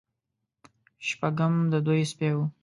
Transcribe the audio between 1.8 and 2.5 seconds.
دوی سپی و.